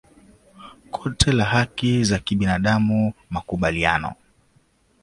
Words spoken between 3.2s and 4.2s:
Makubaliano